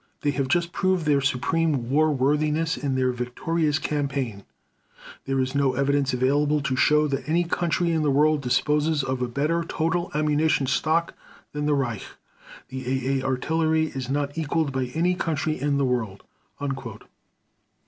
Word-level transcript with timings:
They 0.21 0.31
have 0.31 0.47
just 0.47 0.73
proved 0.73 1.05
their 1.05 1.21
supreme 1.21 1.91
war 1.91 2.09
worthiness 2.11 2.75
in 2.75 2.95
their 2.95 3.11
victorious 3.11 3.77
campaign.... 3.77 4.43
There 5.25 5.39
is 5.39 5.53
no 5.53 5.73
evidence 5.75 6.11
available 6.11 6.59
to 6.61 6.75
show 6.75 7.07
that 7.07 7.29
any 7.29 7.43
country 7.43 7.91
in 7.91 8.01
the 8.01 8.09
world 8.09 8.41
disposes 8.41 9.03
of 9.03 9.21
a 9.21 9.27
better 9.27 9.63
total 9.63 10.09
ammunition 10.15 10.65
stock 10.65 11.13
than 11.53 11.67
the 11.67 11.75
Reich.... 11.75 12.01
The 12.69 13.13
A. 13.13 13.19
A. 13.19 13.23
artillery 13.27 13.91
is 13.93 14.09
not 14.09 14.35
equalled 14.35 14.71
by 14.71 14.85
any 14.95 15.13
country 15.13 15.61
in 15.61 15.77
the 15.77 15.85
world." 15.85 16.23